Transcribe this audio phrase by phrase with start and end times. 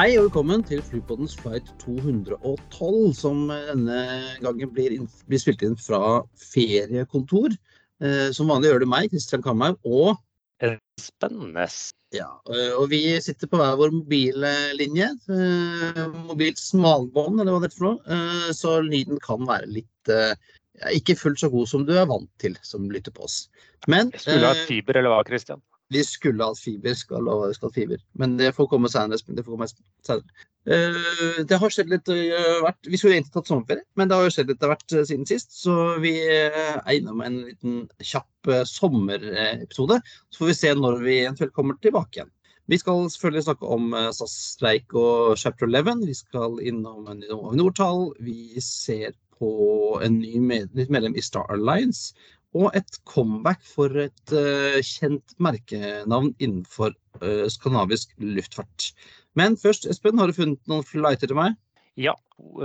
[0.00, 3.98] Hei og velkommen til Flypoddens flight 212, som denne
[4.40, 7.52] gangen blir, inn, blir spilt inn fra feriekontor.
[8.00, 10.16] Eh, som vanlig gjør det meg, Kristian Kamhaug, og
[10.96, 11.66] Spennende.
[12.16, 15.10] ja, eh, og vi sitter på hver vår mobillinje.
[15.36, 18.00] Eh, mobilt smalbånd, eller hva det er for noe.
[18.08, 20.32] Eh, så lyden kan være litt eh,
[20.96, 23.42] ikke fullt så god som du er vant til som lytter på oss.
[23.84, 25.60] Men skulle eh, hatt fiber, eller hva, Christian?
[25.90, 27.98] Vi skulle hatt fiber, skal ha fiber.
[28.18, 29.18] Men det får komme senere.
[29.26, 30.46] Det får komme senere.
[30.68, 34.26] Uh, det har skjedd litt uh, vært, Vi skulle egentlig tatt sommerferie, men det har
[34.26, 35.54] jo skjedd litt av hvert uh, siden sist.
[35.56, 39.98] Så vi eh, er innom en liten kjapp sommerepisode.
[40.30, 42.30] Så får vi se når vi eventuelt kommer tilbake igjen.
[42.70, 46.04] Vi skal selvfølgelig snakke om SAS-streik og chapter 11.
[46.06, 48.12] Vi skal innom Avinor-tall.
[48.22, 49.50] Vi ser på
[50.04, 52.14] en ny med, nytt medlem i Star Alliance
[52.56, 58.90] og et comeback for et uh, kjent merkenavn innenfor uh, skandinavisk luftfart.
[59.38, 61.54] Men først, Espen, har du funnet noen flighter til meg?
[62.00, 62.16] Ja,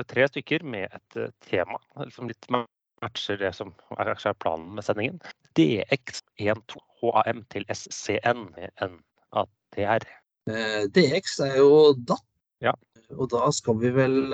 [0.10, 1.78] tre stykker med et uh, tema
[2.14, 5.20] som litt matcher det som er planen med sendingen.
[5.60, 8.98] DX12 HAM til SCN med en
[9.36, 10.08] ATR.
[10.50, 12.24] Eh, DX er jo DAT,
[12.64, 12.74] Ja.
[13.18, 14.34] og da skal vi vel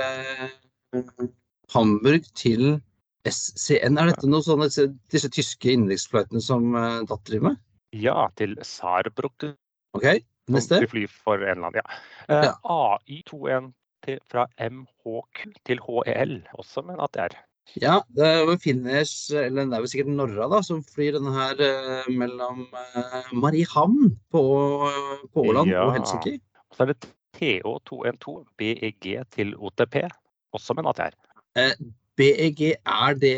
[1.74, 2.82] Hamburg til
[3.28, 4.00] SCN.
[4.02, 7.62] Er dette noe sånn disse, tyske innenriksfløytene som uh, DAT driver med?
[7.96, 9.56] Ja, til Saarbrücken.
[9.98, 10.08] OK,
[10.52, 10.80] neste.
[10.82, 12.02] De flyr for en eller annen, ja.
[12.32, 12.56] Uh, Ja.
[12.64, 13.72] AI21
[14.32, 17.36] fra MHQ til HEL, også med en ATR.
[17.80, 21.62] Ja, det er jo eller det er vel sikkert Norra, da, som flyr denne her
[21.62, 24.42] uh, mellom uh, Mariehamn på,
[25.32, 25.86] på Åland Ja.
[25.86, 26.40] og Helsinki.
[26.72, 30.02] Og så er det TH212 BEG til OTP,
[30.58, 31.16] også med en ATR.
[32.20, 33.36] BEG, er det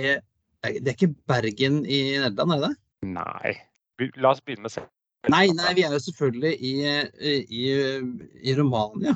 [0.63, 2.78] Det er ikke Bergen i Nederland, er det det?
[3.13, 3.53] Nei.
[4.16, 5.31] La oss begynne med selskapet.
[5.31, 6.72] Nei, nei, vi er jo selvfølgelig i,
[7.47, 7.66] i,
[8.44, 9.13] i Romania.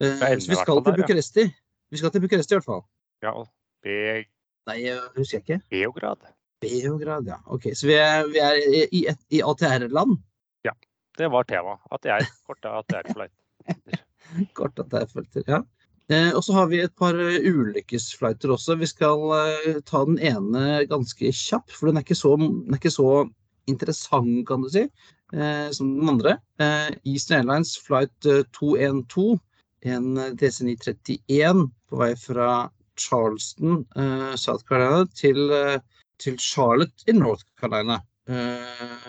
[0.00, 0.94] Eh, Så vi skal til.
[1.00, 1.44] Bucuresti.
[1.90, 2.84] Vi skal til Bucuresti i hvert fall.
[3.24, 3.48] Ja, og
[3.84, 4.24] Be-
[4.68, 5.60] Nei, jeg husker ikke.
[5.72, 6.20] Beograd.
[6.60, 7.40] Beograd, ja.
[7.48, 8.60] Ok, så vi er, vi er
[8.92, 10.18] i, i, ATR-land.
[11.18, 11.80] Det var temaet.
[11.92, 13.32] At jeg korta ATR-flight.
[14.56, 15.60] korta ATR-flighter, er ja.
[16.10, 18.74] Eh, og så har vi et par eh, ulykkesflighter også.
[18.80, 22.80] Vi skal eh, ta den ene ganske kjapp, for den er ikke så, den er
[22.80, 23.12] ikke så
[23.70, 24.88] interessant, kan du si,
[25.76, 26.32] som den andre.
[27.06, 29.38] Eastern Airlines flight eh, 212,
[29.86, 32.50] en eh, DC-931 på vei fra
[33.00, 33.84] Charleston,
[34.36, 35.38] South Carolina, til,
[36.20, 37.96] til Charlotte i North Carolina.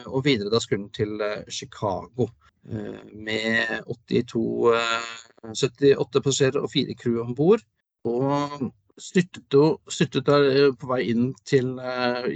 [0.07, 1.19] Og videre da skulle den til
[1.51, 2.29] Chicago
[2.63, 5.11] med 82 eh,
[5.49, 7.63] 78 passasjerer og fire crew om bord.
[8.05, 12.27] Og styrtet, der eh, på vei inn til uh,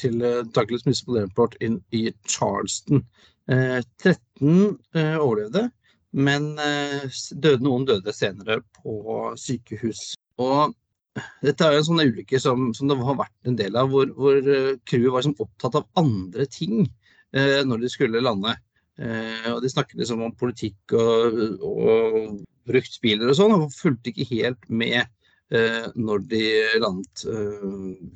[0.00, 3.04] til eh, Douglas Municipal Airport inn i Charleston.
[3.48, 5.68] Eh, 13 eh, overlevde,
[6.12, 10.14] men eh, døde, noen døde senere på sykehus.
[10.38, 10.74] Og
[11.42, 14.10] dette er jo en sånn ulykke som, som det har vært en del av, hvor,
[14.18, 16.84] hvor eh, crewet var liksom opptatt av andre ting
[17.34, 18.54] eh, når de skulle lande.
[18.98, 24.28] Eh, og De snakket liksom om politikk og, og bruktbiler og sånn, og fulgte ikke
[24.32, 25.00] helt med
[25.54, 26.42] eh, når de
[26.82, 27.62] landet, eh,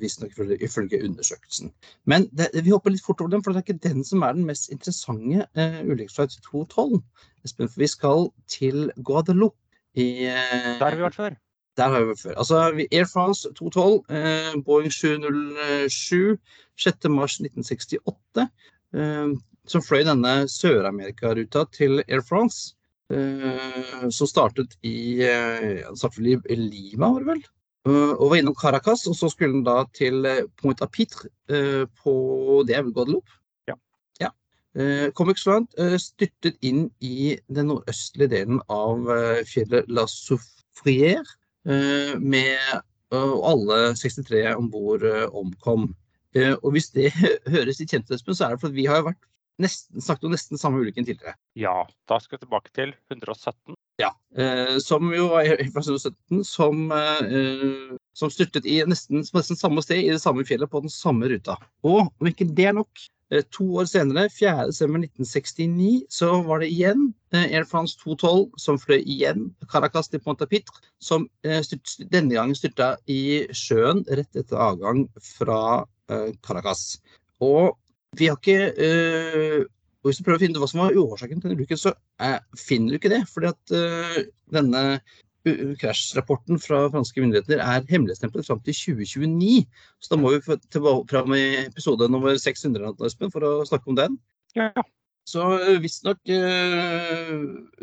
[0.00, 1.72] visstnok ifølge, undersøkelsen.
[2.10, 4.36] Men det, vi hopper litt fort over den, for det er ikke den som er
[4.36, 7.00] den mest interessante uh, ulykkesflight 212.
[7.46, 9.58] Espen, for vi skal til Guadeloupe.
[9.94, 11.34] I, eh, Der har vi vært før.
[11.76, 12.34] der har vi vært før.
[12.38, 16.38] Altså, Air France 212, eh, Boeing 707,
[16.78, 17.08] 6.
[17.08, 18.48] mars 1968,
[18.94, 19.28] eh,
[19.68, 22.74] som fløy denne Sør-Amerika-ruta til Air France.
[23.12, 27.42] Uh, som startet i, uh, startet i Lima, var det vel?
[27.82, 30.22] Uh, og var innom Caracas, og så skulle den da til
[30.60, 33.34] Point à Pitre eh, på Det er vel Guadeloupe?
[33.66, 33.74] Ja.
[34.20, 34.30] ja.
[35.10, 39.10] Kom Comic Slant eh, styrtet inn i den nordøstlige delen av
[39.50, 41.26] fjellet La Soufrière
[42.22, 42.58] med
[43.12, 45.04] alle 63 om bord
[45.34, 45.90] omkom.
[46.62, 47.10] Og hvis det
[47.54, 49.20] høres litt kjent ut, så er det fordi vi har vært
[49.62, 51.36] nesten, snakket om nesten samme ulykken tidligere.
[51.58, 53.76] Ja, da skal vi tilbake til 117.
[54.36, 55.44] Eh, som jo var
[55.74, 60.70] fra 2017, som, eh, som styrtet i nesten, nesten samme sted i det samme fjellet
[60.70, 61.58] på den samme ruta.
[61.84, 62.88] Og om ikke det er nok,
[63.30, 69.02] eh, to år senere, 4.12.1969, så var det igjen eh, Air France 212 som fløy
[69.04, 75.08] igjen Caracas til Pontapitre, som eh, styrt, denne gangen styrta i sjøen rett etter avgang
[75.20, 77.02] fra eh, Caracas.
[77.42, 77.76] Og
[78.18, 79.64] vi har ikke øh,
[80.02, 82.40] Hvis du prøver å finne ut hva som var årsaken til denne ulykken, så eh,
[82.58, 83.20] finner du ikke det.
[83.30, 84.80] fordi at øh, denne
[85.78, 89.62] krasjrapporten fra franske myndigheter er hemmelighetsstemplet fram til 2029.
[90.02, 93.98] Så da må vi tilbake fram i episode nummer 600 Espen, for å snakke om
[93.98, 94.18] den.
[94.58, 94.70] Ja,
[95.26, 95.46] Så
[95.82, 97.34] visstnok eh,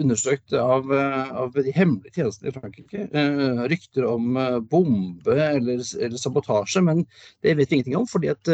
[0.04, 4.36] undersøkt av, av de hemmelige tjenestene i Frankrike eh, rykter om
[4.72, 7.06] bombe eller, eller, sabotasje, men
[7.44, 8.52] det vet vi ingenting om fordi at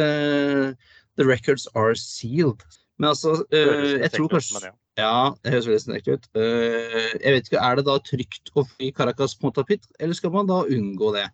[1.17, 2.65] the records are sealed.
[3.00, 6.27] Men altså, jeg tror kanskje Ja, det høres veldig snekt ut.
[6.35, 10.62] jeg vet ikke, Er det da trygt å fly Caracas Montapit, eller skal man da
[10.63, 11.25] unngå det?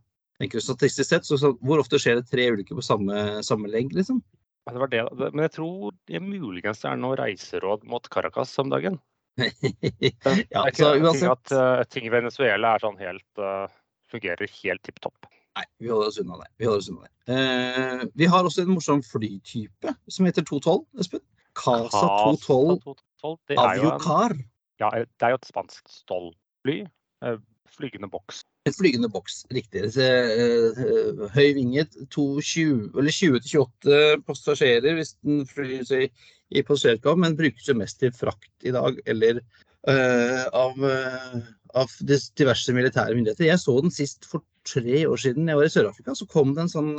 [0.42, 3.70] Tenker du Statistisk sett, så, så, Hvor ofte skjer det tre ulykker på samme, samme
[3.70, 4.24] lengd, liksom?
[4.66, 5.04] Det var det.
[5.22, 8.98] Men jeg tror det muligens er noe reiseråd mot Caracas om dagen.
[10.54, 11.30] ja, så uansett.
[11.30, 13.66] At uh, ting i Venezuela er sånn helt, uh,
[14.12, 15.30] fungerer helt tipp topp.
[15.58, 16.48] Nei, vi holder oss unna det.
[16.62, 17.14] Vi, oss unna det.
[17.32, 21.24] Uh, vi har også en morsom flytype som heter 212, Espen.
[21.58, 22.06] Casa
[22.46, 24.38] 212 Aviocar.
[24.80, 26.78] Ja, det er jo et spansk stålfly.
[27.72, 28.42] Flygende boks.
[28.68, 29.84] Et flygende boks, riktig.
[29.96, 36.12] Uh, høy vinget, 20-28 passasjerer hvis den flyr seg
[36.52, 39.40] i passasjerkap, men brukes jo mest til frakt i dag, eller
[39.88, 41.38] uh, av, uh,
[41.80, 41.96] av,
[42.40, 43.50] diverse militære myndigheter.
[43.50, 46.16] Jeg så den sist for tre år siden jeg var i Sør-Afrika.
[46.18, 46.94] Så kom det en sånn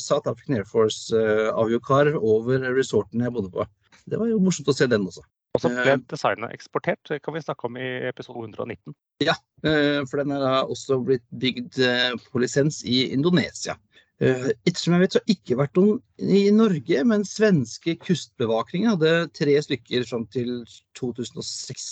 [0.00, 3.66] South African Air Force-aviokar over resorten jeg bodde på.
[4.08, 5.24] Det var jo morsomt å se den også.
[5.52, 6.02] Og så ble eh.
[6.08, 8.94] designet eksportert, det kan vi snakke om i episode 119.
[9.24, 9.34] Ja,
[9.68, 13.78] eh, for den er da også blitt bygd eh, på lisens i Indonesia.
[14.22, 19.56] Ettersom jeg vet, så har ikke vært noen i Norge, men svenske kystbevakningen hadde tre
[19.66, 20.60] stykker fram til
[20.94, 21.88] 2006.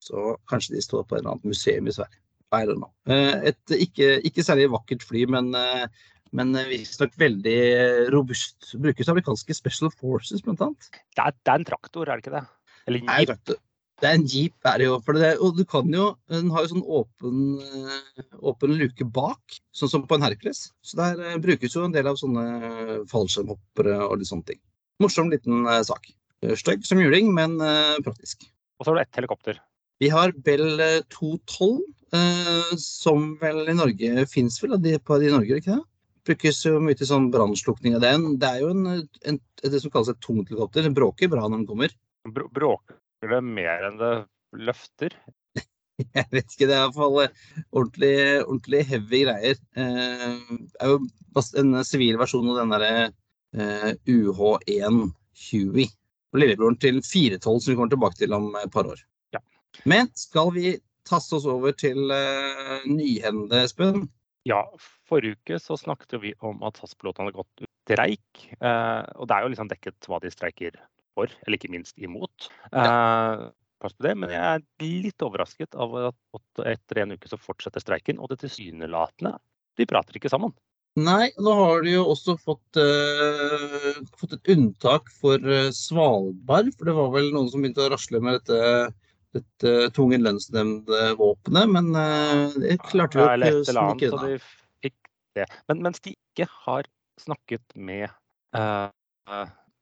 [0.00, 2.23] Så kanskje de står på et eller annet museum i Sverige.
[2.62, 2.86] I don't.
[3.50, 5.50] Et ikke, ikke særlig vakkert fly, men,
[6.34, 7.58] men visstnok veldig
[8.14, 8.74] robust.
[8.80, 10.90] Brukes amerikanske Special Forces, blant annet.
[11.14, 12.44] Det er, det er en traktor, er det ikke det?
[12.88, 13.10] Eller jeep.
[13.10, 13.58] Nei,
[14.02, 14.96] det er en jeep, er det jo.
[15.06, 19.58] For det, og du kan jo Den har jo sånn åpen, eh, åpen luke bak,
[19.76, 20.66] sånn som på en Hercules.
[20.84, 24.60] Så der brukes jo en del av sånne fallskjermhoppere og litt sånne ting.
[25.02, 26.10] Morsom liten sak.
[26.58, 27.56] Stygg som juling, men
[28.04, 28.44] praktisk.
[28.78, 29.62] Og så har du ett helikopter.
[30.04, 31.78] Vi har Bell 212,
[32.76, 35.84] som vel i Norge fins vel de på de i Norge, ikke det?
[36.28, 38.26] Brukes jo mye til sånn brannslukning av den.
[38.40, 40.84] Det er jo en, en, det som kalles et tungt helikopter.
[40.84, 41.94] Det bråker bra når den kommer.
[42.28, 44.12] Bråker det mer enn det
[44.66, 45.16] løfter?
[46.18, 48.12] Jeg vet ikke, det er iallfall ordentlig,
[48.44, 49.64] ordentlig heavy greier.
[49.80, 52.92] Eh, det er jo en sivil versjon av den derre
[53.56, 55.00] eh, UH1
[55.46, 55.88] Huey.
[56.36, 59.00] Lillebroren til 412 som vi kommer tilbake til om et par år.
[59.88, 60.76] Men skal vi
[61.08, 64.06] taste oss over til uh, nyhendelse, Espen?
[64.48, 64.62] Ja,
[65.08, 68.44] forrige uke så snakket vi om at SAS-pilotene hadde gått ut streik.
[68.60, 70.76] Uh, og det er jo liksom dekket hva de streiker
[71.16, 72.48] for, eller ikke minst imot.
[72.72, 73.50] Ja.
[73.84, 74.62] Pass på det, men jeg er
[75.04, 79.34] litt overrasket av at etter en uke så fortsetter streiken, og det tilsynelatende
[79.76, 80.54] De prater ikke sammen.
[80.94, 86.70] Nei, nå har de jo også fått, uh, fått et unntak for uh, Svalbard.
[86.78, 88.92] For det var vel noen som begynte å rasle med dette,
[89.34, 91.70] dette tvungen lønnsnemnd-våpenet.
[91.76, 94.34] Men uh, det klarte vi ja, å snike unna.
[94.34, 95.46] De.
[95.70, 96.86] Men mens de ikke har
[97.18, 98.06] snakket med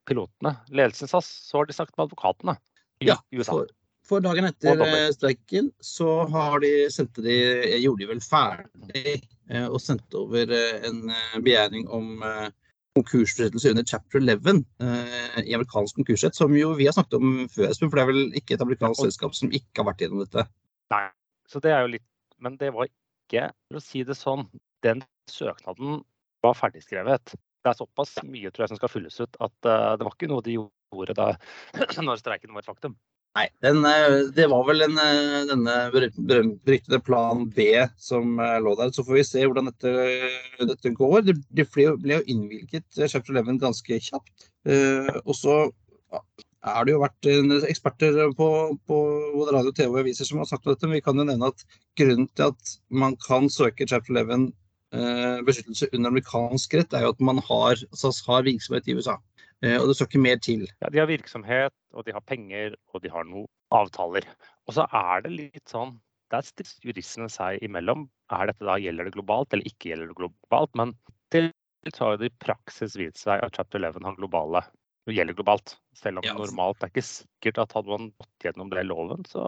[0.08, 2.56] pilotene, ledelsen SAS, så har de snakket med advokatene
[3.02, 3.52] i ja, USA.
[3.52, 3.70] For,
[4.08, 7.36] for dagen etter eh, streiken så har de, sendte de,
[7.82, 9.14] gjorde de vel ferdig
[9.50, 11.04] eh, og sendte over eh, en
[11.42, 12.24] begjæring om
[12.98, 14.62] konkursforsettelse under chapter 11
[15.44, 18.36] i amerikansk konkursrett, som jo vi har snakket om før, Espen, for det er vel
[18.40, 20.44] ikke et amerikansk selskap som ikke har vært gjennom dette?
[20.92, 21.06] Nei,
[21.48, 22.08] så det er jo litt
[22.42, 24.48] Men det var ikke, for å si det sånn,
[24.82, 26.00] den søknaden
[26.42, 30.06] var ferdigskrevet det er såpass mye tror jeg, som skal fylles ut at uh, det
[30.06, 31.28] var ikke noe de gjorde da
[32.06, 32.96] når streiken var et faktum.
[33.32, 37.64] Nei, den, eh, det var vel en, eh, denne beryktede plan B
[37.96, 38.92] som lå der.
[38.92, 39.92] Så får vi se hvordan dette,
[40.60, 41.22] dette går.
[41.24, 44.50] Det, det ble jo innvilget chapter 11 ganske kjapt.
[44.68, 45.56] Eh, og så
[46.12, 47.30] er det jo vært
[47.72, 48.48] eksperter på,
[48.86, 48.98] på
[49.34, 50.84] både radio, TV og aviser som har sagt dette.
[50.84, 51.64] Men vi kan jo nevne at
[51.98, 54.52] grunnen til at man kan søke chapter 11
[54.92, 59.14] Eh, beskyttelse under amerikansk rett, er jo at man har, SAS har virksomhet i USA.
[59.62, 60.66] Eh, og det står ikke mer til.
[60.82, 64.26] Ja, De har virksomhet, og de har penger, og de har noen avtaler.
[64.66, 65.98] Og så er det litt sånn
[66.32, 68.06] Der strider juristene seg imellom.
[68.32, 70.70] Er dette da, Gjelder det globalt, eller ikke gjelder det globalt?
[70.80, 70.94] Men
[71.28, 71.50] til
[71.98, 74.62] har det i praksis vist seg at chapter 11 har globale
[75.06, 75.74] det gjelder globalt.
[75.98, 76.34] Selv om ja.
[76.38, 79.42] normalt det er ikke sikkert at hadde man gått gjennom det loven, så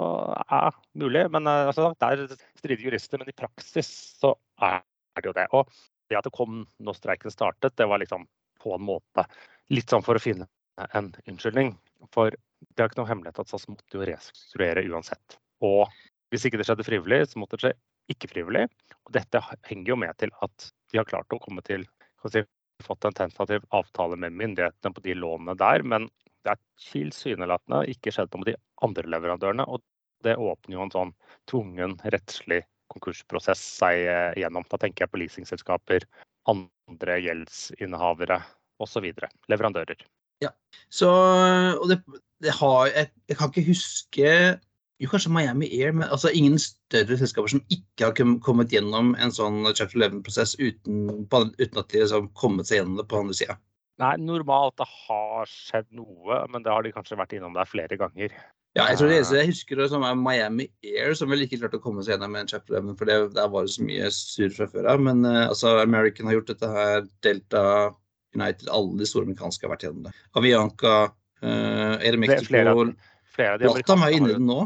[0.45, 1.25] er det mulig.
[1.35, 2.25] Men eh, altså, der
[2.59, 4.83] strider jurister, men i praksis så er
[5.21, 5.47] det jo det.
[5.55, 5.71] Og
[6.11, 8.27] det at det kom når streiken startet, det var liksom
[8.65, 9.27] på en måte
[9.73, 10.49] litt sånn for å finne
[10.97, 11.75] en unnskyldning.
[12.15, 15.39] For det er ikke noe hemmelighet at SAS måtte jo restrukturere uansett.
[15.65, 15.87] Og
[16.33, 17.75] hvis ikke det skjedde frivillig, så måtte det skje
[18.13, 18.67] ikke frivillig.
[19.07, 21.87] Og dette henger jo med til at de har klart å komme til
[22.31, 22.43] si,
[22.85, 26.09] fått en tentativ avtale med myndighetene på de lånene der, men
[26.45, 29.67] det er tilsynelatende ikke skjedd noe med de andre leverandørene.
[29.71, 29.81] Og
[30.25, 31.13] det åpner jo en sånn
[31.51, 34.05] tvungen rettslig konkursprosess seg
[34.41, 34.67] gjennom.
[34.69, 36.05] Da tenker jeg på leasingselskaper,
[36.51, 38.41] andre gjeldsinnehavere
[38.83, 39.09] osv.
[39.53, 40.05] Leverandører.
[40.43, 40.51] Ja,
[40.93, 41.11] så,
[41.79, 42.01] og det,
[42.43, 44.31] det har, jeg, jeg, kan ikke huske
[45.03, 49.33] jo, kanskje Miami Air, men altså ingen større selskaper som ikke har kommet gjennom en
[49.35, 53.39] sånn chapter 11-prosess uten, uten, at de har liksom kommet seg gjennom det på andre
[53.39, 53.57] sida.
[54.03, 57.99] Nei, normalt det har skjedd noe, men det har de kanskje vært innom der flere
[57.99, 58.35] ganger.
[58.75, 61.61] Ja, jeg tror det eneste jeg husker det som er Miami Air, som vel ikke
[61.61, 63.85] klarte å komme seg gjennom med en chapter 11, for det, der var det så
[63.87, 65.05] mye surr fra før av.
[65.07, 67.63] Men uh, altså, American har gjort dette her, Delta,
[68.35, 70.15] United, alle de store amerikanske har vært gjennom det.
[70.41, 70.95] Avianca,
[71.47, 72.75] uh, Air Mexico, flere,
[73.37, 74.65] flere av de Latam er inne i den nå.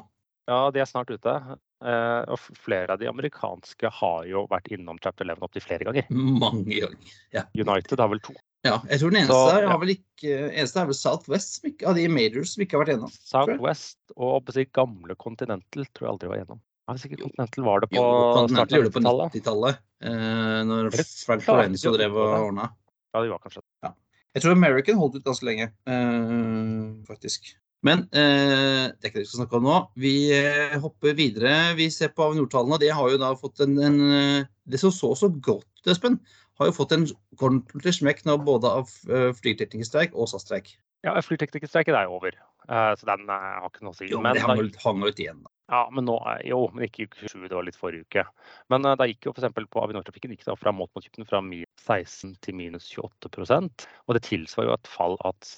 [0.48, 1.36] Ja, de er snart ute.
[1.84, 6.08] Uh, og flere av de amerikanske har jo vært innom chapter 11 opptil flere ganger.
[6.16, 7.44] Mange ganger, ja.
[7.52, 8.32] United har vel to.
[8.66, 9.68] Ja, jeg tror den eneste, Så, ja.
[9.70, 12.94] har vel ikke, eneste er vel Southwest ikke, av de majors som ikke har vært
[12.96, 13.12] gjennom.
[13.30, 16.60] Southwest og si, gamle Continental tror jeg aldri var gjennom.
[16.88, 18.02] Ja, ikke Continental var det på
[18.48, 19.80] starten av 90-tallet.
[20.08, 20.90] Eh, når
[21.26, 22.68] Frank Lorenzo drev og ordna.
[23.14, 23.94] Ja, de var kanskje ja.
[24.36, 27.52] Jeg tror American holdt ut ganske lenge, eh, faktisk.
[27.86, 29.76] Men eh, det er ikke det vi skal snakke om nå.
[30.02, 31.54] Vi eh, hopper videre.
[31.78, 32.80] Vi ser på Avinor-tallene.
[32.82, 36.18] Det har jo da fått en, en eh, Det som så så godt, Espen,
[36.58, 37.06] har jo fått en
[37.38, 40.74] ordentlig smekk nå både av eh, flyteknikerstreik og SAS-streik.
[41.06, 42.34] Ja, flyteknikerstreiken er jo over,
[42.66, 44.08] uh, så den uh, har ikke noe å si.
[44.10, 45.52] Jo, men, det hang, da, hang ut igjen, da.
[45.70, 46.16] Ja, men nå,
[46.48, 48.24] jo, men ikke uke 7, det var litt forrige uke.
[48.72, 49.54] Men uh, da gikk jo f.eks.
[49.70, 54.16] på Avinor-trafikken gikk da fra målt mot kyppen fra minus 16 til minus 28% Og
[54.16, 55.52] det tilsvarer jo et fall at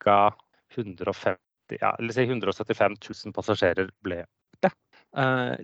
[0.00, 0.18] ca.
[0.72, 1.36] 150,
[1.76, 4.72] ja, eller si 175 000 passasjerer ble borte.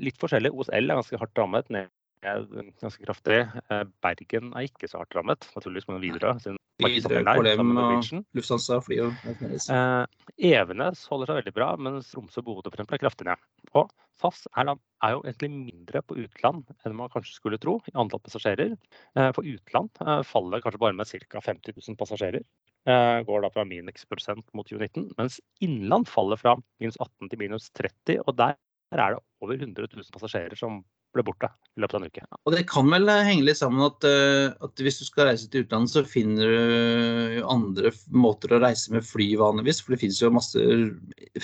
[0.04, 0.52] litt forskjellig.
[0.52, 1.88] OSL er ganske hardt rammet, ned
[2.22, 3.42] ganske kraftig.
[3.68, 6.56] Eh, Bergen er ikke så hardt rammet, naturligvis men Widerøe.
[6.82, 10.04] Widerøe, KLM og Lufthansa fly og eh,
[10.50, 13.42] Evenes holder seg veldig bra, mens Tromsø og Bodø er kraftig ned.
[13.78, 17.94] Og SAS er, er, jo egentlig mindre på utland enn man kanskje skulle tro i
[17.98, 18.74] antall passasjerer.
[19.18, 21.42] Eh, for utland eh, faller kanskje bare med ca.
[21.50, 22.46] 50 000 passasjerer.
[22.88, 27.42] Eh, går da fra minus prosent mot 2019, mens innland faller fra minus 18 til
[27.42, 28.22] minus 30.
[28.24, 28.56] og der
[28.94, 30.82] er det over 100 000 passasjerer som
[31.16, 31.48] ble borte
[31.78, 32.24] i løpet av en uke.
[32.44, 35.48] Og Det kan vel eh, henge litt sammen at, eh, at hvis du skal reise
[35.50, 39.80] til utlandet, så finner du andre måter å reise med fly vanligvis.
[39.84, 40.64] For det finnes jo masse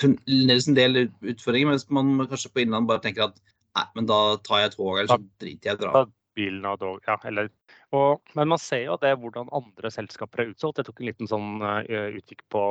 [0.01, 3.39] fremdeles en del utfordringer, mens man kanskje på innland bare tenker at
[3.75, 6.05] nei, men da tar jeg tog, eller så driter jeg i å dra.
[6.35, 7.15] Bilen og tog, ja.
[7.29, 7.47] Eller,
[7.95, 10.81] og, men man ser jo det hvordan andre selskaper er utsolgt.
[10.81, 11.79] Jeg tok en liten sånn uh,
[12.19, 12.63] utkikk på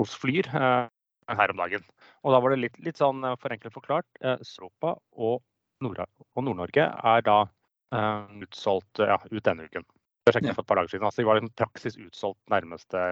[0.00, 1.84] hos Flyr her om dagen.
[2.24, 4.08] Og da var det litt, litt sånn forenklet forklart.
[4.44, 5.42] Stropa og
[5.84, 9.86] Nord og Nord-Norge er da uh, utsolgt ja, ut denne uken.
[10.26, 11.06] Jeg sjekket for et par dager siden.
[11.06, 13.02] Altså, de var i praksis utsolgt nærmeste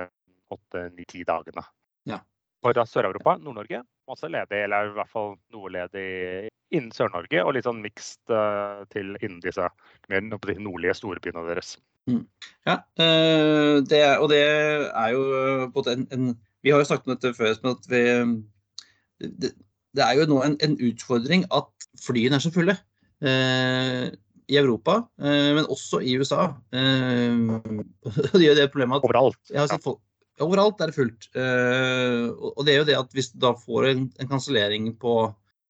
[0.54, 1.64] åtte-ni-ti dagene.
[2.10, 2.20] Ja.
[2.64, 6.08] For Sør-Europa, Nord-Norge, også ledig, eller i hvert fall noe ledig
[6.74, 9.68] innen Sør-Norge, og litt sånn mixed uh, til innen disse
[10.10, 11.76] mer nordlige storbyene deres.
[12.10, 12.24] Mm.
[12.66, 17.08] Ja, uh, det er, og det er jo både en, en, Vi har jo snakket
[17.08, 18.02] om dette før, men at vi
[19.20, 19.52] det,
[19.94, 22.76] det er jo nå en, en utfordring at flyene er så fulle.
[23.24, 24.08] Eh,
[24.50, 26.48] I Europa, eh, men også i USA.
[26.74, 27.38] Eh,
[28.34, 29.40] det gjør det problemet at Overalt.
[29.52, 30.02] Jeg har sett folk,
[30.42, 31.30] overalt er det fullt.
[31.38, 35.16] Eh, og det er jo det at hvis du da får en, en kansellering på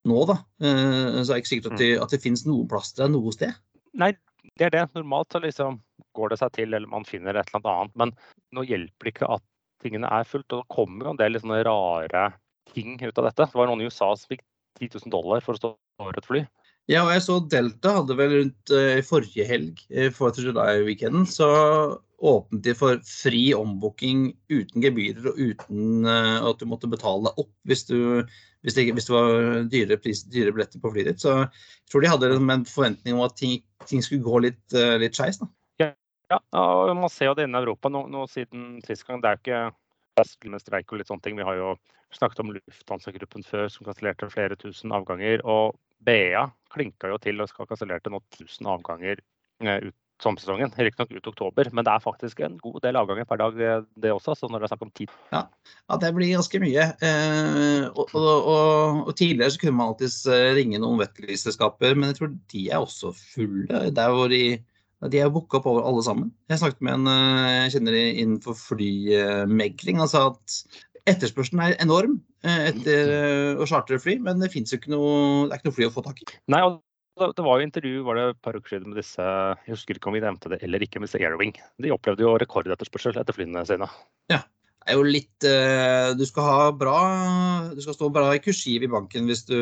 [0.08, 2.92] nå, da, eh, så er det ikke sikkert at det, at det finnes noen plass
[2.92, 3.56] til deg noe sted.
[4.00, 4.12] Nei,
[4.58, 4.86] det er det.
[4.96, 5.80] Normalt så liksom
[6.16, 7.94] går det seg til, eller man finner et eller annet.
[8.00, 8.14] Men
[8.54, 9.44] nå hjelper det ikke at
[9.84, 10.48] tingene er fullt.
[10.52, 12.26] Og det kommer en del sånne rare
[12.74, 13.48] ting ut av dette.
[13.48, 14.44] Det var noen i USA som fikk
[14.80, 16.44] 10 000 dollar for å stå over et fly.
[16.90, 21.48] Ja, og jeg så Delta hadde vel rundt uh, forrige helg, uh, for July-weekenden, så
[22.24, 27.52] åpnet de for fri ombooking uten gebyrer og uten uh, at du måtte betale opp
[27.68, 28.20] hvis, du,
[28.64, 31.24] hvis, det, hvis det, var dyre, pris, dyre billetter på flyet ditt.
[31.24, 34.98] Så jeg tror de hadde en forventning om at ting, ting skulle gå litt, uh,
[35.00, 35.40] litt skeis.
[35.80, 35.88] Ja,
[36.32, 39.24] ja, og man ser jo det innen Europa nå, nå siden sist gang.
[39.24, 39.64] Det er jo ikke
[40.22, 41.36] streik og litt sånne ting.
[41.36, 41.74] Vi har jo
[42.14, 45.42] snakket om Lufthansa-gruppen før, som kansellerte flere tusen avganger.
[45.44, 49.20] Og BA klinka jo til og skal kansellerte nå 1000 avganger
[49.64, 50.70] eh, ut sommersesongen.
[50.78, 54.12] Riktignok ut oktober, men det er faktisk en god del avganger per dag, eh, det
[54.14, 54.36] også.
[54.38, 55.14] Så når det er snakk om tid.
[55.32, 55.42] Ja,
[55.90, 56.86] ja det blir ganske mye.
[57.08, 62.12] Eh, og, og, og, og, tidligere så kunne man alltids eh, ringe noen vettlyselskaper, men
[62.12, 63.82] jeg tror de er også fulle.
[63.98, 64.44] Der hvor de
[65.10, 66.32] de er booka opp over alle sammen.
[66.48, 67.12] Jeg snakket med en
[67.50, 70.00] jeg kjenner innenfor flymegling.
[70.00, 70.60] Han sa at
[71.10, 75.46] etterspørselen er enorm eh, etter eh, å chartre fly, men det fins jo ikke noe,
[75.48, 76.28] det er ikke noe fly å få tak i.
[76.52, 76.80] Nei, og
[77.36, 80.10] det var jo intervju var det et par uker siden med disse jeg husker ikke
[80.10, 81.54] om vi nevnte det eller ikke, med disse Airwing.
[81.82, 83.86] De opplevde jo rekordetterspørsel etter flyene sine.
[84.32, 84.40] Ja,
[84.80, 85.46] det er jo litt
[86.18, 86.98] Du skal ha bra
[87.72, 89.56] Du skal stå bra i kursiv i banken hvis du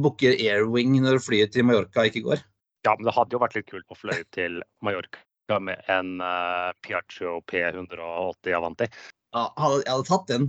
[0.00, 2.40] booker airwing når flyet til Mallorca ikke går.
[2.86, 6.70] Ja, men det hadde jo vært litt kult å fløye til Mallorca med en uh,
[6.84, 8.88] Piaggio P180 Avanti.
[9.34, 10.48] Ja, jeg hadde tatt den.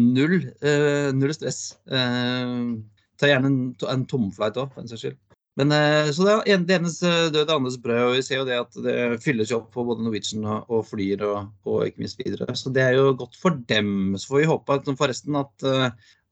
[0.00, 0.42] null,
[1.16, 1.60] null stress.
[1.88, 3.58] ta gjerne en,
[3.88, 5.18] en tomflight òg, for en saks skyld.
[5.60, 5.72] Men,
[6.14, 8.02] så det er det enes død, det andres brød.
[8.10, 11.24] og Vi ser jo det at det fylles opp på både Norwegian og, og Flyr
[11.26, 12.52] og, og, ikke minst videre.
[12.56, 14.14] Så det er jo godt for dem.
[14.20, 15.66] Så får vi håpe at, forresten at,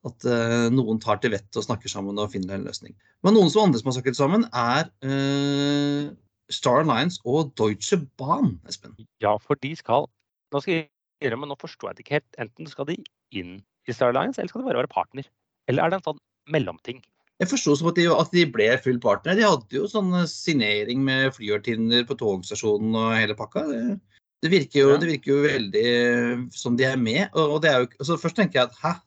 [0.08, 2.96] eh, at noen tar til vettet og snakker sammen og finner en løsning.
[3.26, 6.08] Men noen som andre som har snakket sammen, er uh,
[6.52, 8.96] Star Alliance og Deutsche Bahn, Espen.
[9.24, 10.08] Ja, for de skal
[10.48, 10.84] Nå skal jeg
[11.20, 12.36] gjøre, men nå forstår jeg det ikke helt.
[12.40, 12.94] Enten skal de
[13.36, 15.26] inn i Star Alliance, eller skal de bare være partner?
[15.68, 16.22] Eller er det en sånn
[16.54, 17.02] mellomting?
[17.38, 19.36] Jeg forsto som at de, at de, ble full partner.
[19.38, 23.62] De hadde jo sånn signering med flyvertinner på togstasjonen og hele pakka.
[23.68, 23.82] Det,
[24.42, 25.92] det, virker jo, det, virker jo, veldig
[26.56, 27.28] som de er med.
[27.38, 29.04] Og, det er jo, altså først tenker jeg at hæ, eh,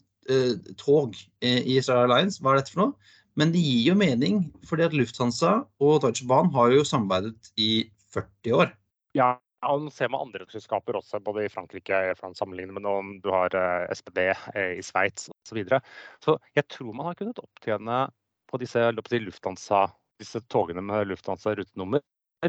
[0.77, 2.41] tog i Israel Alliance.
[2.41, 3.11] hva er dette for noe?
[3.39, 7.87] Men det gir jo mening, fordi at Lufthansa og Deutsche Bahn har jo samarbeidet i
[8.11, 8.73] 40 år.
[9.15, 13.53] Ja, man ser med andre selskaper også, både i Frankrike sammenlignet med noen, du har
[13.55, 15.37] eh, SPD eh, i Sveits osv.
[15.47, 15.81] Så, videre.
[16.23, 18.05] så jeg tror man har kunnet opptjene
[18.51, 19.85] på disse, Lufthansa,
[20.19, 22.03] disse togene med Lufthansa-rutenummer,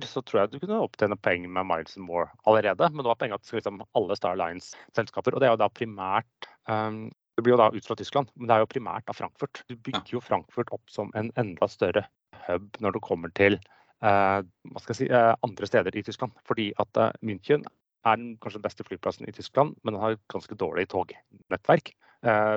[0.09, 2.88] så tror jeg du kunne opptjene penger med Miles and More allerede.
[2.91, 5.37] Men det var penger at liksom, alle Star Lines-selskaper.
[5.37, 8.49] Og det er jo da primært um, Det blir jo da ut fra Tyskland, men
[8.49, 9.62] det er jo primært av Frankfurt.
[9.71, 12.05] Du bygger jo Frankfurt opp som en enda større
[12.47, 16.37] hub når det kommer til eh, hva skal jeg si, eh, andre steder i Tyskland.
[16.49, 17.65] Fordi at eh, München
[18.05, 21.95] er den kanskje den beste flyplassen i Tyskland, men den har ganske dårlig tognettverk.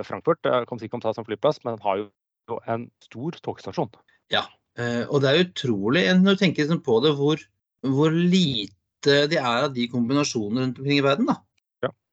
[0.06, 3.92] Frankfurt kan ikke ta som flyplass, men den har jo en stor togstasjon.
[4.34, 4.46] Ja,
[4.78, 7.42] eh, og det er utrolig når du tenker liksom på det, hvor,
[7.86, 8.74] hvor, lite
[9.30, 11.30] det er av de kombinasjonene rundt omkring i verden.
[11.30, 11.40] da.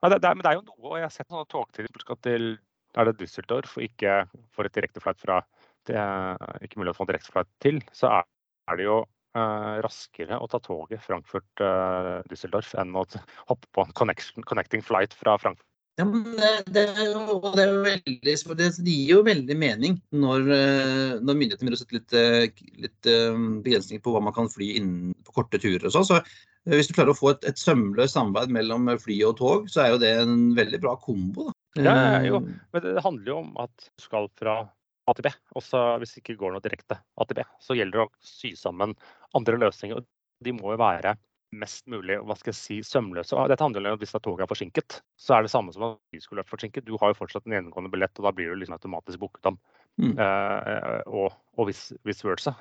[0.02, 1.90] Ja, det, det er, Men det er jo noe, og jeg har sett noen togtider
[1.92, 2.46] som skal til
[2.92, 4.18] er det Düsseldorf og ikke
[4.52, 5.40] får et direkteflight fra
[5.88, 8.26] det er ikke mulig å få en direkteflight til, så er,
[8.70, 13.06] er det jo eh, raskere å ta toget Frankfurt-Düsseldorf eh, enn å
[13.48, 15.66] hoppe på en connecting flight fra Frankfurt
[16.00, 21.76] ja, men det, det, veldig, det, gir jo veldig mening når, eh, når myndighetene begynner
[21.76, 25.60] å sette litt, eh, litt eh, begrensninger på hva man kan fly innen på korte
[25.60, 26.08] turer og sånn.
[26.08, 26.22] Så
[26.70, 29.94] hvis du klarer å få et, et sømløst samarbeid mellom fly og tog, så er
[29.94, 31.48] jo det en veldig bra kombo.
[31.48, 31.83] Da.
[31.83, 31.96] Ja,
[32.27, 32.42] jo.
[32.75, 34.61] Men det handler jo om at du skal fra
[35.09, 35.33] A til B.
[35.59, 38.53] Også hvis det ikke går noe direkte A til B, så gjelder det å sy
[38.59, 38.94] sammen
[39.38, 40.05] andre løsninger.
[40.42, 41.16] De må jo være
[41.53, 43.37] mest mulig hva skal jeg si, sømløse.
[43.51, 46.20] Dette handler om at Hvis toget er forsinket, så er det samme som at vi
[46.22, 46.87] skulle vært forsinket.
[46.87, 49.59] Du har jo fortsatt en gjennomgående billett, og da blir du liksom automatisk booket om.
[50.01, 50.14] Mm.
[50.16, 52.55] Uh, og, og vice versa.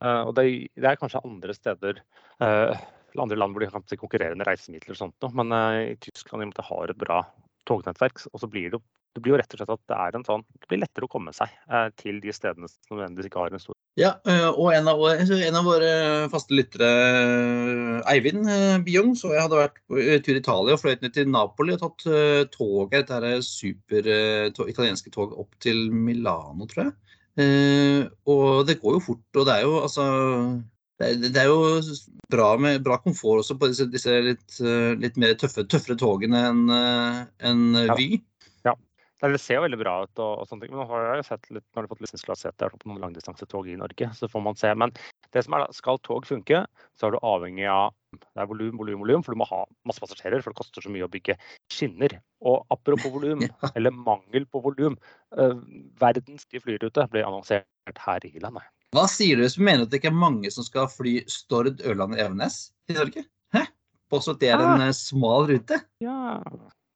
[0.00, 0.46] Uh, og det,
[0.78, 2.00] det, er kanskje andre steder
[2.40, 2.72] uh,
[3.18, 5.54] andre land hvor de kan konkurrere med reisemidler og sånt men
[5.90, 7.20] i Tyskland i og de har et bra
[7.68, 8.82] tognettverk, og så blir det
[9.14, 11.10] det blir jo rett og slett at det er en sånn, det blir lettere å
[11.10, 14.70] komme seg eh, til de stedene som nødvendigvis ikke har en stor Ja, eh, og
[14.70, 15.90] en av, en av våre
[16.30, 16.90] faste lyttere,
[18.12, 21.30] Eivind eh, Biong, så jeg hadde vært på tur i Italia og fløyet ned til
[21.32, 22.06] Napoli og tatt
[22.54, 24.10] toget, dette super
[24.70, 26.94] italienske toget opp til Milano, tror jeg.
[28.30, 30.06] Og det går jo fort, og det er jo altså
[31.00, 31.80] det er jo
[32.30, 34.58] bra med bra komfort også på disse, disse litt,
[35.00, 38.20] litt, mer tøffe, tøffere togene enn en Vy.
[39.20, 41.24] Det ser jo veldig bra ut, og, og sånne ting, men nå har jeg jo
[41.26, 44.56] sett litt, når du har fått lisensklassete på noen langdistansetog i Norge, så får man
[44.56, 44.70] se.
[44.72, 44.94] Men
[45.34, 46.62] det som er da, skal tog funke,
[46.96, 50.00] så er du avhengig av det er volum, volum, volum, for du må ha masse
[50.02, 50.40] passasjerer.
[50.42, 51.36] For det koster så mye å bygge
[51.70, 52.16] skinner.
[52.42, 53.70] Og apropos volum, ja.
[53.76, 54.96] eller mangel på volum.
[55.36, 55.60] Uh,
[56.00, 58.66] verdens flyrute ble annonsert her i landet.
[58.90, 62.16] Hva sier du som mener at det ikke er mange som skal fly Stord, Ørland
[62.16, 62.58] og Evenes
[62.90, 63.22] i Norge?
[63.54, 63.62] Hæ?
[64.10, 64.94] Påstå at det er en ah.
[64.96, 65.78] smal rute?
[66.02, 66.40] Ja,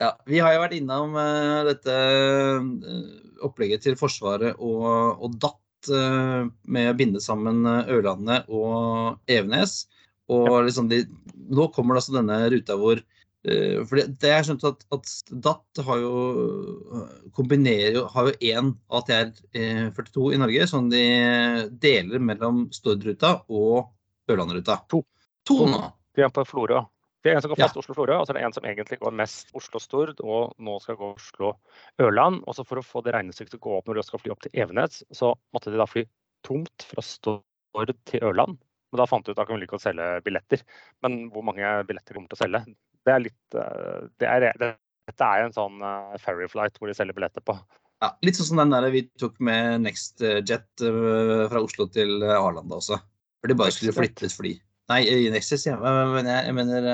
[0.02, 3.04] ja, Vi har jo vært innom uh, dette uh,
[3.46, 9.84] opplegget til Forsvaret og, og DAT uh, med å binde sammen Ørlandet og Evenes.
[10.34, 12.98] Og liksom de, nå kommer det altså denne ruta hvor
[13.44, 15.10] for det, det jeg skjønte at, at
[15.44, 16.12] DAT har jo
[17.36, 21.04] kombinerer jo, har jo én ATR42 i Norge som de
[21.82, 23.92] deler mellom Stord-ruta og
[24.32, 24.78] Ørland-ruta.
[24.88, 25.02] To.
[25.44, 25.82] To nå.
[26.16, 26.86] De er på Flora.
[27.24, 27.80] Det er en som går fast ja.
[27.80, 31.06] Oslo-Florø, og så er det en som egentlig går mest Oslo-Stord, og nå skal gå
[31.14, 32.42] Oslo-Ørland.
[32.44, 34.32] Og så For å få det regnestykket til å gå opp når de skal fly
[34.34, 36.04] opp til Evenes, så måtte de da fly
[36.44, 38.58] tomt fra Stord til Ørland.
[38.92, 40.66] Men da fant de ut at de ikke selge billetter.
[41.02, 44.46] Men hvor mange billetter de kommer til å selge, det er litt eh, det er,
[44.60, 44.74] det,
[45.10, 47.56] Dette er en sånn uh, ferry flight hvor de selger billetter på.
[48.00, 52.78] Ja, Litt sånn som den der vi tok med NextJet uh, fra Oslo til Arlanda
[52.80, 52.96] også.
[53.44, 54.54] For de bare skulle flytte et fly.
[54.92, 55.76] Nei, i Nexus, ja.
[55.80, 56.88] Men jeg, jeg mener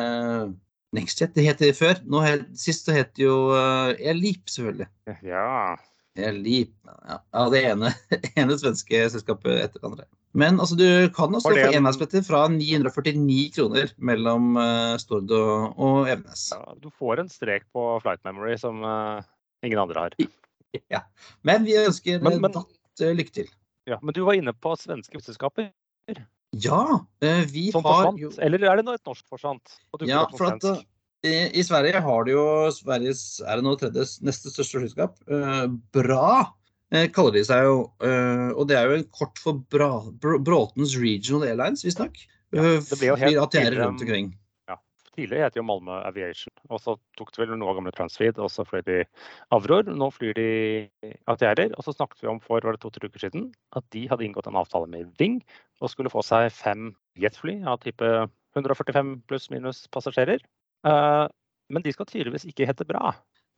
[0.95, 2.03] NextJet, det het det før.
[2.11, 3.55] Nå het, sist så het det jo
[3.99, 4.91] Elip, selvfølgelig.
[5.27, 5.75] Ja.
[6.19, 6.75] Elip.
[6.87, 7.95] Ja, ja det ene,
[8.41, 10.07] ene svenske selskapet etter det andre.
[10.33, 16.11] Men altså, du kan også få enhetsbilletter fra 949 kroner mellom uh, Stord og, og
[16.11, 16.45] Evenes.
[16.55, 16.61] ja.
[16.79, 19.19] Du får en strek på flight memory som uh,
[19.67, 20.15] ingen andre har.
[20.87, 21.01] Ja.
[21.43, 23.49] Men vi ønsker Men- men- Datt uh, lykke til.
[23.91, 25.71] Ja, men du var inne på svenske flyselskaper
[26.63, 27.01] Ja,
[27.51, 28.21] vi som har forsvant.
[28.21, 29.73] jo Eller er det noe et norsk forsvant?
[30.07, 30.67] Ja, for at
[31.27, 35.19] i, i Sverige har du jo Sveriges er det nå tredje neste største flyselskap.
[35.29, 35.67] Eh,
[35.97, 36.53] bra
[37.15, 37.79] kaller de seg jo.
[38.03, 42.19] Eh, og det er jo en kort for Bra, Br Bråtens Regional Airlines, visstnok.
[42.51, 44.33] Ja, det ble jo helt tidligere, rundt omkring.
[45.11, 48.47] Tidligere het jo Malmö Aviation, og så tok det vel noe av gamle Transfeed, og
[48.53, 49.01] så fløy de
[49.55, 49.89] Avror.
[49.91, 50.51] Nå flyr de
[51.29, 54.25] ATR-er, og så snakket vi om for var det to-tre uker siden at de hadde
[54.27, 55.41] inngått en avtale med Ving
[55.83, 58.07] og skulle få seg fem jetfly av type
[58.55, 60.41] 145 pluss minus passasjerer.
[60.87, 61.27] Eh,
[61.71, 63.11] men de skal tydeligvis ikke hete Bra.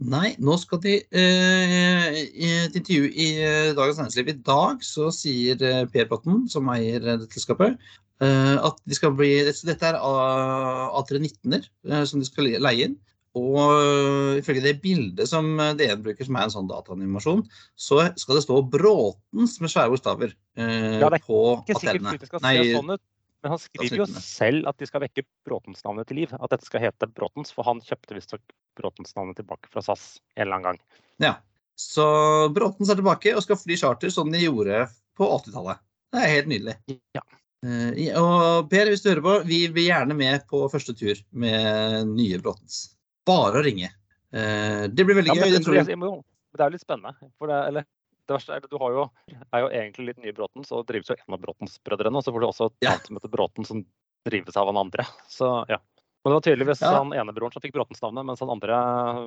[0.02, 4.32] Nei, nå skal de eh, I et intervju i eh, Dagens Næringsliv.
[4.32, 7.78] I dag så sier eh, Per Botten, som eier eh, dette selskapet,
[8.24, 12.98] eh, at de skal bli Dette er A- A319-er eh, som de skal leie inn.
[13.38, 17.46] Og eh, ifølge det bildet som eh, DN bruker, som er en sånn dataanimasjon,
[17.80, 21.38] så skal det stå Bråtens med svære bokstaver eh, Ja, på
[21.78, 23.04] skal Nei, sånn ut,
[23.42, 26.34] men han skriver jo selv at de skal vekke Bråtens-navnet til liv.
[26.38, 30.58] At dette skal hete Bråtens, for han kjøpte visstnok Bråtens-navnet tilbake fra SAS en eller
[30.58, 30.82] annen gang.
[31.22, 31.32] Ja.
[31.78, 32.06] Så
[32.54, 34.84] Bråtens er tilbake og skal fly charter som de gjorde
[35.18, 35.82] på 80-tallet.
[36.12, 36.76] Det er helt nydelig.
[37.16, 37.24] Ja.
[37.66, 42.12] Eh, og Per, hvis du hører på, vi blir gjerne med på første tur med
[42.12, 42.84] nye Bråtens.
[43.26, 43.90] Bare å ringe.
[44.30, 45.58] Eh, det blir veldig Ja, gøy.
[45.58, 47.30] Det men det er jo litt spennende.
[47.40, 47.86] For det, eller,
[48.32, 49.06] det verste er du har jo,
[49.52, 52.18] er jo egentlig litt nye Bråten, så drives jo en av Bråtens-brødrene.
[52.18, 52.94] Og så får du også et Ja.
[52.96, 53.84] annet som heter Bråten, som
[54.28, 55.06] drives av han andre.
[55.28, 55.78] Så ja.
[56.22, 56.92] Men det var tydeligvis Ja.
[56.98, 58.76] han ene broren som fikk Bråtens-navnet, mens han andre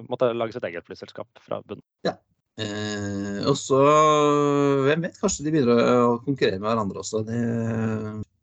[0.08, 1.84] måtte lage sitt eget flyselskap fra bunnen.
[2.58, 3.76] Eh, og så,
[4.88, 7.26] hvem vet, kanskje de begynner å konkurrere med hverandre også.
[7.28, 7.40] Det,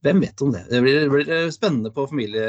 [0.05, 0.67] hvem vet om det?
[0.69, 2.45] Det blir, blir spennende på familie,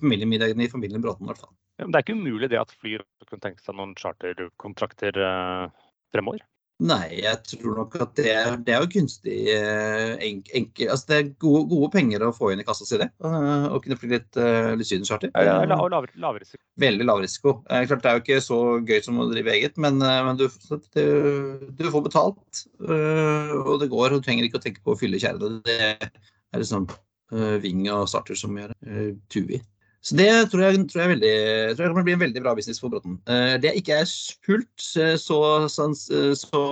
[0.00, 1.52] familiemiddagene i familien Bråten i hvert fall.
[1.78, 5.68] Ja, men det er ikke umulig det at Flyr kunne tenke seg noen charterkontrakter eh,
[6.14, 6.40] fremover.
[6.78, 11.08] Nei, jeg tror nok at det, er- det er jo kunstig eh, enk, enkel Altså
[11.10, 13.08] det er gode, gode penger å få inn i kassa si, det.
[13.18, 14.86] og Å kunne fly litt, uh, litt.
[14.92, 16.60] Ja, ja, Og lavere, lav risiko.
[16.78, 17.56] Veldig lav risiko.
[17.66, 20.38] Eh, klart Det er jo ikke så gøy som å drive eget, men, eh, men
[20.38, 21.02] du, du,
[21.74, 24.14] du får betalt, eh, og det går.
[24.14, 25.58] og Du trenger ikke å tenke på å fylle kjerrene.
[25.66, 26.86] Det er liksom
[27.60, 29.02] Ving og Starter som gjør det.
[29.28, 29.58] Tui.
[30.08, 31.32] Så det tror jeg, tror jeg, veldig,
[31.76, 33.18] tror jeg kommer til å bli en veldig bra business for Bråten.
[33.28, 34.12] Eh, det jeg ikke er
[34.46, 35.88] fullt eh, så, så,
[36.38, 36.62] så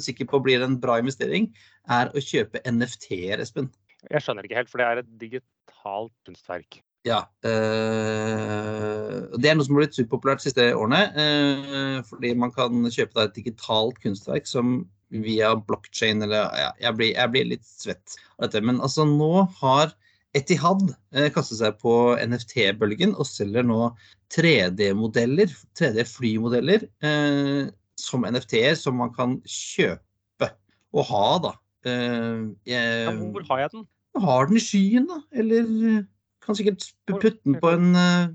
[0.00, 1.50] sikker på blir en bra investering,
[1.92, 3.68] er å kjøpe NFT-er, Espen.
[4.08, 6.80] Jeg skjønner ikke helt, for det er et digitalt kunstverk.
[7.04, 7.20] Ja.
[7.44, 11.02] øh, det er noe som har blitt superpopulært de siste årene.
[11.18, 16.96] øh, fordi man kan kjøpe da et digitalt kunstverk som via blockchain eller ja, jeg,
[16.96, 18.64] blir, jeg blir litt svett av dette.
[18.64, 19.92] Men altså nå har
[20.34, 20.86] Etihad
[21.34, 21.92] kaster seg på
[22.24, 23.90] NFT-bølgen og selger nå
[24.32, 27.66] 3D-modeller, 3D-flymodeller, eh,
[28.00, 30.48] som NFT-er som man kan kjøpe
[30.92, 31.52] og ha, da.
[31.88, 33.86] Eh, jeg, Ja, hvor har jeg den?
[34.22, 35.20] har den i skyen, da.
[35.32, 36.02] Eller eh,
[36.44, 38.26] kan sikkert putte den på en, eh,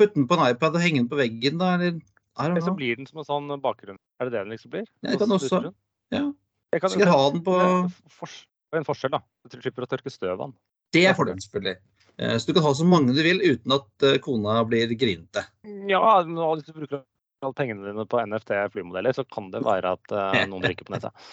[0.00, 1.74] putte den på en iPad og henge den på veggen, da.
[1.76, 2.00] Eller
[2.38, 3.96] Eller så blir den som en sånn bakgrunn.
[4.20, 4.86] Er det det den liksom blir?
[5.02, 5.72] Ja, jeg kan også-
[6.12, 6.32] Ja.
[6.72, 7.54] Jeg kan, Sikkert ha den på
[8.72, 9.20] en forskjell, da.
[9.48, 10.54] Du slipper å tørke støv av den.
[10.96, 11.76] Det er fordelen, selvfølgelig.
[12.18, 15.44] Eh, Så du kan ha så mange du vil uten at eh, kona blir grinete.
[15.90, 17.04] Ja, nå, hvis du bruker
[17.44, 21.26] alle pengene dine på NFT-flymodeller, så kan det være at eh, noen drikker på nettet.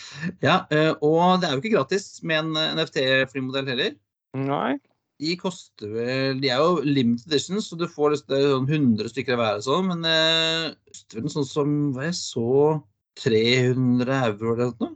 [0.43, 0.62] Ja,
[0.99, 3.95] og det er jo ikke gratis med en eh, NFT-flymodell heller.
[4.38, 4.73] Nei.
[5.21, 9.38] De koster vel De er jo limited editions, så du får det sånn 100 stykker
[9.38, 12.47] av hver sånn, men det koster vel sånn som hva jeg så
[13.21, 14.95] 300 euro eller noe?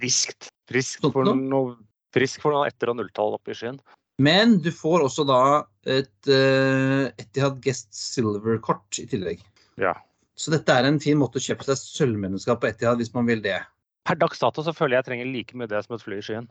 [0.00, 0.48] Friskt.
[0.68, 1.76] Frisk Sånt for noe?
[2.14, 3.80] Frisk for noe etter- og nulltall oppe i skyen.
[4.22, 5.42] Men du får også da
[5.86, 9.44] et uh, Etihad Guest Silver-kort i tillegg.
[9.78, 9.94] Ja.
[10.38, 13.42] Så dette er en fin måte å kjøpe seg sølvmedlemskap på Etihad hvis man vil
[13.44, 13.60] det.
[14.08, 16.24] Per dags dato så føler jeg jeg trenger like mye det som et fly i
[16.24, 16.50] skyen.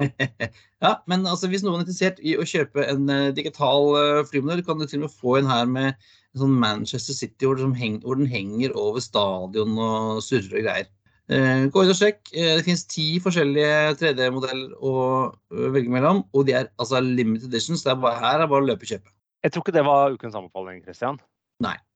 [0.84, 4.64] ja, men altså, hvis noen er interessert i å kjøpe en uh, digital uh, flymodell,
[4.66, 7.76] kan du til og med få en her med en sånn Manchester City hvor, den
[7.78, 10.90] heng, hvor den henger over stadion og surrer og greier.
[11.32, 12.20] Eh, gå inn og sjekk.
[12.34, 14.96] Eh, det finnes ti forskjellige 3D-modeller å
[15.32, 17.84] eh, velge mellom, og de er altså limited editions.
[17.86, 19.14] Det er bare, her er bare å løpe og kjøpe.
[19.44, 21.20] Jeg tror ikke det var ukens anbefaling, Christian.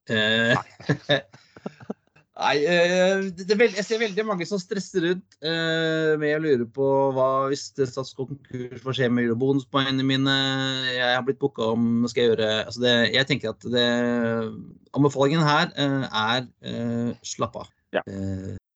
[0.09, 0.57] Eh,
[2.39, 6.43] Nei, eh, det er veld, jeg ser veldig mange som stresser ut eh, med å
[6.45, 6.87] lure på
[7.17, 10.37] hva hvis det går konkurs, hva skjer med eurobonuspoengene mine?
[10.95, 12.53] Jeg har blitt booka om skal jeg gjøre?
[12.69, 13.89] Altså det, jeg tenker at det,
[14.97, 17.75] anbefalingen her eh, er eh, slapp av.
[17.97, 18.05] Ja.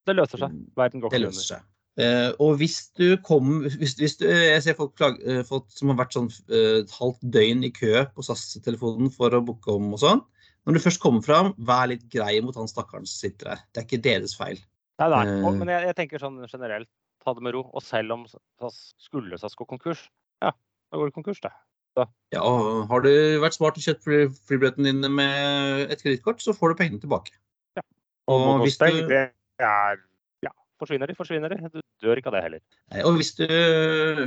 [0.03, 0.51] Eh, Det løser seg.
[0.75, 1.31] Verden går ikke under.
[1.31, 1.63] seg.
[1.95, 5.91] Eh, og hvis du kom hvis, hvis du, Jeg ser folk, klag, uh, folk som
[5.91, 9.93] har vært sånn uh, et halvt døgn i kø på SAS-telefonen for å booke om
[9.93, 10.23] og sånn.
[10.65, 13.61] Når du først kommer fram, vær litt grei mot han stakkaren som sitter der.
[13.71, 14.57] Det er ikke deres feil.
[15.01, 15.21] Nei, nei.
[15.43, 15.59] Og, Eh.
[15.59, 16.89] men jeg, jeg tenker sånn generelt,
[17.23, 17.69] ta det med ro.
[17.73, 20.07] Og selv om SAS skulle SAS gå konkurs,
[20.41, 21.51] ja, da går det konkurs, det.
[22.33, 23.11] Ja, og Har du
[23.43, 24.07] vært smart og kjøpt
[24.47, 27.35] flybilletten din med et kredittkort, så får du pengene tilbake.
[27.77, 27.83] Ja.
[28.33, 29.27] Og hvis du, det
[29.61, 30.01] er
[30.43, 31.69] Ja, forsvinner de, forsvinner de.
[31.73, 32.63] Du dør ikke av det heller.
[33.07, 33.45] Og hvis du,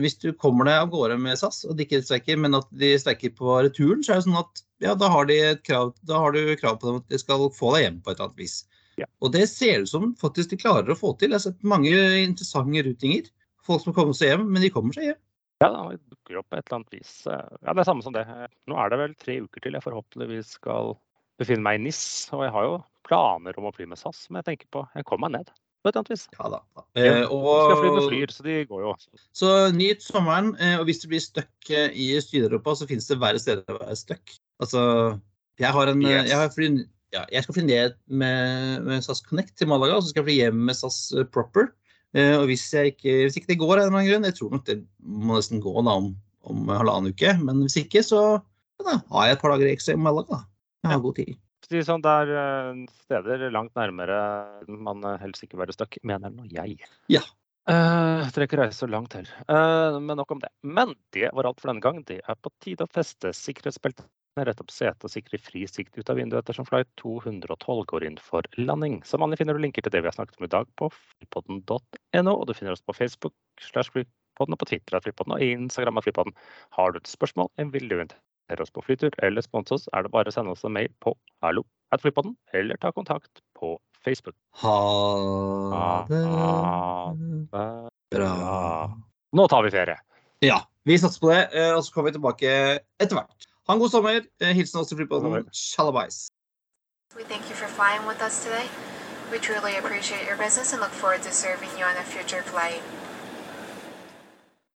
[0.02, 2.94] hvis du kommer deg av gårde med SAS, og de ikke streiker, men at de
[3.00, 5.30] streiker på returen, så er det sånn at ja, da har,
[5.66, 8.18] krav, da har du krav på dem at de skal få deg hjem på et
[8.18, 8.56] eller annet vis.
[8.96, 9.08] Ja.
[9.20, 11.32] Og det ser ut som faktisk de klarer å få til.
[11.32, 13.28] Jeg har sett mange interessante rutinger.
[13.66, 15.22] Folk som kommer seg hjem, men de kommer seg hjem.
[15.64, 17.12] Ja, det dukker opp på et eller annet vis.
[17.24, 18.26] Ja, det er samme som det.
[18.68, 20.94] Nå er det vel tre uker til jeg forhåpentligvis skal
[21.40, 22.02] befinne meg i NIS.
[22.36, 22.74] Og jeg har jo
[23.06, 25.54] planer om å fly med SAS, men jeg tenker på Jeg kommer meg ned
[25.86, 26.24] på et annet vis.
[26.34, 26.58] Ja da.
[26.98, 28.92] Eh, og, Skal fly med flyr, så de går jo.
[29.36, 30.50] så nyt sommeren.
[30.58, 33.78] Eh, og hvis du blir stuck eh, i Syd-Europa, så finnes det verre steder å
[33.78, 34.34] være stuck.
[34.62, 34.82] Altså,
[35.62, 36.30] jeg har en eh, Yes.
[36.32, 36.70] jeg, har fly,
[37.14, 40.30] ja, jeg skal fly ned med, med SAS Connect til Malaga, og så skal jeg
[40.30, 41.00] fly hjem med SAS
[41.34, 41.70] Proper.
[42.16, 44.38] Eh, og hvis, jeg ikke, hvis ikke det går av en eller annen grunn, jeg
[44.40, 46.12] tror nok det må nesten gå da om,
[46.50, 49.94] om halvannen uke, men hvis ikke, så ja, da har jeg et par dager ekstra
[49.94, 50.42] i Malaga.
[50.82, 51.36] Jeg har god tid.
[51.66, 54.18] Si sånn, det er eh, steder langt nærmere
[54.70, 56.78] man eh, helst ikke være stuck, mener nå jeg.
[57.10, 57.24] Ja.
[57.66, 59.26] Uh, trekker ikke reise så langt til.
[59.50, 60.52] Uh, men nok om det.
[60.62, 61.98] Men det var alt for denne gang.
[62.06, 64.06] Det er på tide å feste sikkerhetsbeltene
[64.46, 68.20] rett opp setet og sikre fri sikt ut av vinduet ettersom flight 212 går inn
[68.22, 69.00] for landing.
[69.08, 72.36] Som vanlig finner du linker til det vi har snakket om i dag på flypodden.no,
[72.36, 75.98] og du finner oss på Facebook slash flypodden og på Twitter at flypodden og Instagram
[75.98, 76.36] at flypodden.
[76.78, 77.98] Har du et spørsmål, en vil du
[78.46, 80.88] invitere oss på flytur eller spons oss, er det bare å sende oss en mail
[81.00, 84.34] på hallo at flypodden, eller ta kontakt på Facebook.
[84.62, 88.96] Ha det Ha bra.
[89.32, 89.98] Nå tar vi ferie.
[90.40, 93.46] Ja, vi satser på det, eh, og så kommer vi tilbake etter hvert.
[93.66, 94.22] Ha en god sommer.
[94.40, 95.48] Eh, Hilsen oss til Flypodden.
[95.52, 96.28] Shalabais.
[97.16, 98.68] We thank you for flying with us today.
[99.32, 102.82] We truly appreciate your business and look forward to serving you on a future flight.